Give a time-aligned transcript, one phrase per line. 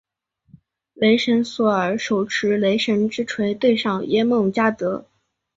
[0.95, 5.05] 雷神索尔手持雷神之锤对上耶梦加得。